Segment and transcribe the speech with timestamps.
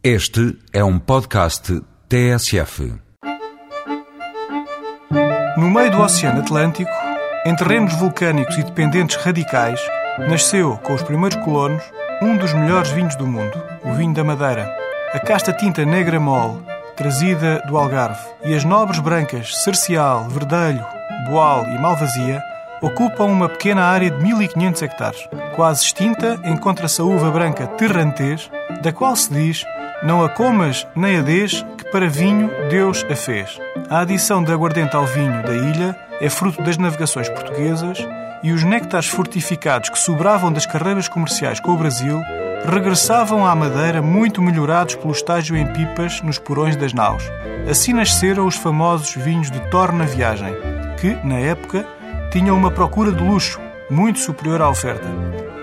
[0.00, 2.94] Este é um podcast TSF.
[5.56, 6.88] No meio do Oceano Atlântico,
[7.44, 9.80] em terrenos vulcânicos e dependentes radicais,
[10.20, 11.82] nasceu, com os primeiros colonos,
[12.22, 14.72] um dos melhores vinhos do mundo, o vinho da Madeira.
[15.12, 16.62] A casta tinta negra mole,
[16.96, 20.86] trazida do Algarve, e as nobres brancas Cercial, Verdelho,
[21.28, 22.40] Boal e Malvasia
[22.82, 25.28] ocupam uma pequena área de 1500 hectares.
[25.54, 28.50] Quase extinta, encontra-se a uva branca Terrantês,
[28.82, 29.64] da qual se diz
[30.02, 33.58] não a comas nem a des, que para vinho Deus a fez.
[33.90, 37.98] A adição de aguardente ao vinho da ilha é fruto das navegações portuguesas
[38.42, 42.22] e os néctares fortificados que sobravam das carreiras comerciais com o Brasil
[42.64, 47.22] regressavam à Madeira muito melhorados pelo estágio em pipas nos porões das naus.
[47.68, 50.54] Assim nasceram os famosos vinhos de Torna Viagem,
[51.00, 51.84] que, na época,
[52.30, 53.60] tinham uma procura de luxo
[53.90, 55.06] muito superior à oferta.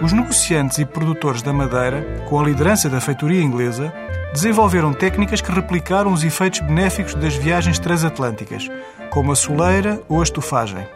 [0.00, 3.92] Os negociantes e produtores da Madeira, com a liderança da feitoria inglesa,
[4.32, 8.68] desenvolveram técnicas que replicaram os efeitos benéficos das viagens transatlânticas,
[9.10, 10.86] como a soleira ou a estufagem.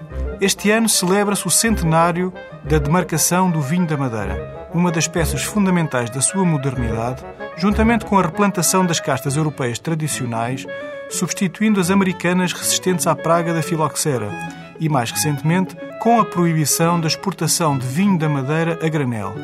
[0.41, 2.33] Este ano celebra-se o centenário
[2.65, 7.25] da demarcação do vinho da Madeira, uma das peças fundamentais da sua modernidade,
[7.56, 10.67] juntamente com a replantação das castas europeias tradicionais,
[11.11, 14.28] substituindo as americanas resistentes à praga da filoxera
[14.81, 19.34] e, mais recentemente, com a proibição da exportação de vinho da Madeira a granel.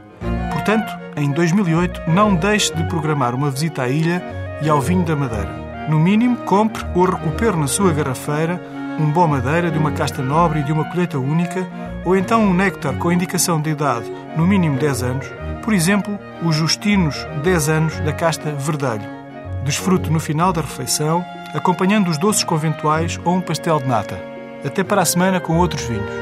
[0.52, 4.24] Portanto, em 2008, não deixe de programar uma visita à ilha
[4.62, 5.60] e ao vinho da Madeira.
[5.90, 8.62] No mínimo, compre ou recupere na sua garrafeira
[9.00, 11.68] um bom madeira de uma casta nobre e de uma colheita única,
[12.06, 15.28] ou então um néctar com indicação de idade no mínimo 10 anos,
[15.64, 19.10] por exemplo, os Justinos 10 anos da casta Verdelho.
[19.64, 24.20] Desfrute no final da refeição, acompanhando os doces conventuais ou um pastel de nata.
[24.66, 26.21] Até para a semana com outros vinhos.